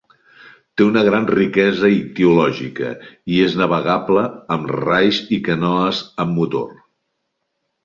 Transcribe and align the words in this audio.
Té 0.79 0.85
una 0.85 1.01
gran 1.07 1.27
riquesa 1.31 1.91
ictiològica 1.95 2.89
i 3.35 3.39
és 3.49 3.59
navegable 3.63 4.25
amb 4.57 4.75
rais 4.81 5.23
i 5.39 5.41
canoes 5.51 6.03
amb 6.27 6.37
motor. 6.43 6.69